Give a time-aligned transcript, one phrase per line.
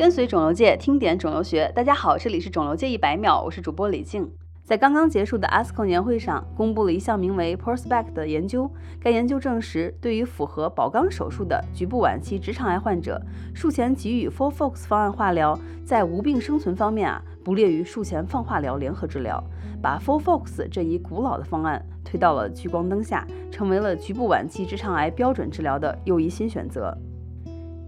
[0.00, 4.26] 跟随肿瘤界听点肿瘤学，大家好，这里是肿瘤界一百秒，我是主播李静。
[4.64, 8.70] 在刚刚结束的 ASCO 年会上，公布了一项名为 PROSPECT 的研究。
[8.98, 13.20] 该研究证实，对于符合保肛手术的局部晚期直肠癌患者，
[13.52, 15.54] 术前给予 FOLFOX 方案化疗，
[15.84, 19.44] 在无病生存方面啊，不劣于术前放化疗联合治疗，
[19.82, 26.96] 把 FOLFOX 这一古老的方案推到了聚光灯下，成为了局部晚期直肠癌标准治疗的又一新选择。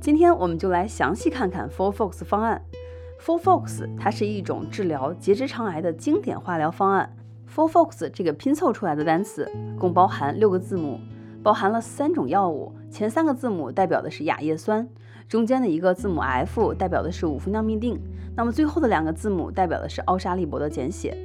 [0.03, 2.61] 今天我们就来详细看看 FOLFOX 方案。
[3.21, 7.15] FOLFOX 它是一种治疗结直肠癌的经典化疗方案。
[7.55, 10.99] FOLFOX 这个拼凑出来的单词共包含六个字母，
[11.41, 12.73] 包含了三种药物。
[12.91, 14.89] 前三个字母代表的是亚叶酸，
[15.29, 17.97] 中间的一个字母 F 代表的是五氟尿嘧啶，
[18.35, 21.17] 那么最后的两个字母代表的是奥沙利铂的简写。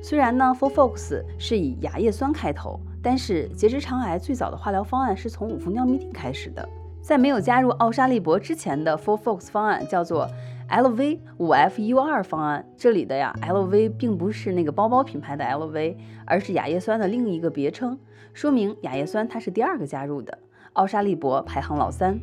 [0.00, 6.68] 虽然呢，FOLFOX 是以亚叶酸开头，但是结直肠癌最早的化疗方案是从五氟尿嘧啶开始的。
[7.02, 10.28] 在没有加入奥沙利铂之前的 FOLFOX 方案叫做
[10.68, 12.64] LV 五 F U 二方案。
[12.76, 17.98] 这里的呀，LV 并不是那个包包品牌的 LV，而是亚叶酸的另一个别称，
[18.32, 20.38] 说明亚叶酸它是第二个加入的，
[20.74, 22.20] 奥沙利铂排行老三。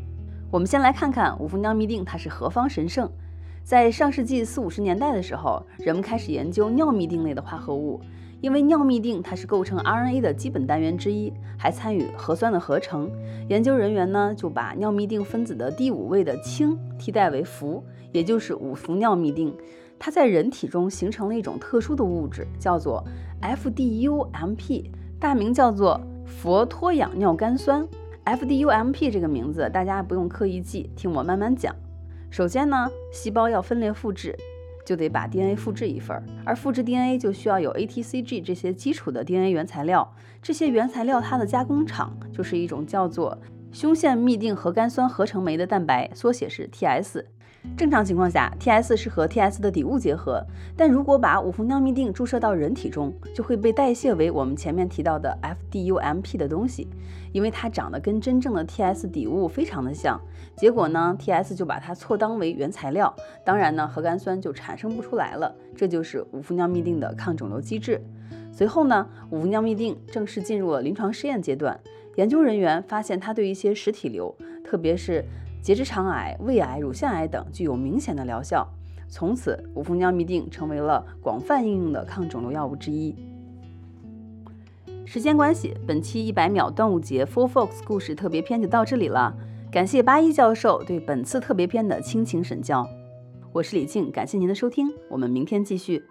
[0.49, 3.11] 我们先来看看五氟尿嘧啶它是何方神圣。
[3.63, 7.99] 在上世纪四五十年代的时候，人们开始研究尿嘧啶类的化合物。
[8.41, 13.09] 因为尿嘧啶它是构成 RNA 的基本单元之一，还参与核酸的合成。
[13.49, 19.53] 研究人员呢就把尿嘧啶分子的第五位的氢替代为氟，也就是五氟尿嘧啶。
[19.99, 23.03] 它在人体中形成了一种特殊的物质，叫做
[23.41, 24.85] FDUMP，
[25.19, 27.87] 大名叫做佛脱氧尿苷酸。
[28.25, 31.75] FDUMP 这个名字大家不用刻意记，听我慢慢讲。
[32.29, 34.37] 首先呢，细胞要分裂复制。
[34.87, 40.15] 就得把 DNA 复制一份，而复制 DNA 就需要有 ATCG 这些基础的 DNA 原材料。
[40.41, 43.37] 这些原材料它的加工厂就是一种叫做
[43.73, 47.25] 胸腺嘧啶核苷酸合成酶的蛋白，缩写是 TS。
[47.75, 50.41] 正常情况下，TS 是和 TS 的底物结合，
[50.75, 56.87] 但如果把五氟尿嘧啶注射到人体中，就会被代谢为我们前面提到的 FDUMP 的东西，
[57.33, 60.19] 因为它长得跟真正的 TS 底物非常的像。
[60.55, 63.13] 结果呢，TS 就把它错当为原材料，
[63.43, 65.53] 当然呢，核苷酸就产生不出来了。
[65.75, 68.01] 这就是五氟尿嘧啶的抗肿瘤机制。
[68.51, 71.79] 随后呢，五氟尿嘧啶正式进入了临床试验阶段，
[72.15, 75.23] 研究人员发现它对一些实体瘤，特别是
[75.61, 78.67] 结直肠癌、胃癌、乳腺癌等具有明显的疗效，
[79.09, 83.15] 从此五氟尿嘧啶成为了广泛应用的抗肿瘤药物之一。
[85.05, 89.35] 时间关系，本期一百秒端午节 Full Fox 故事特别篇就到这里了。
[89.71, 92.87] 感谢八一教授对本次特别篇的倾情审教。
[93.53, 96.03] 我是李静，感谢您的收听，我们明天继续。